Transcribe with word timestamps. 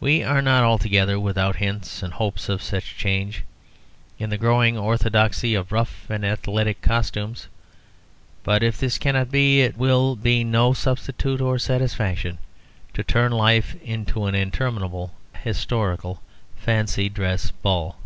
We 0.00 0.22
are 0.22 0.40
not 0.40 0.64
altogether 0.64 1.20
without 1.20 1.56
hints 1.56 2.02
and 2.02 2.14
hopes 2.14 2.48
of 2.48 2.62
such 2.62 2.92
a 2.92 2.94
change, 2.96 3.44
in 4.18 4.30
the 4.30 4.38
growing 4.38 4.78
orthodoxy 4.78 5.54
of 5.54 5.70
rough 5.70 6.08
and 6.08 6.24
athletic 6.24 6.80
costumes. 6.80 7.48
But 8.42 8.62
if 8.62 8.78
this 8.80 8.96
cannot 8.96 9.30
be, 9.30 9.60
it 9.60 9.76
will 9.76 10.16
be 10.16 10.44
no 10.44 10.72
substitute 10.72 11.42
or 11.42 11.58
satisfaction 11.58 12.38
to 12.94 13.02
turn 13.04 13.32
life 13.32 13.76
into 13.82 14.24
an 14.24 14.34
interminable 14.34 15.12
historical 15.42 16.22
fancy 16.56 17.10
dress 17.10 17.50
ball. 17.50 17.96